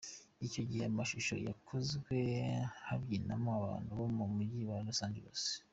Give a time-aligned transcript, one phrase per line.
[0.45, 2.15] Icyo gihe, aya mashusho yakozwe
[2.87, 5.43] habyinamo abantu bo mu mujyi wa Los Angeless.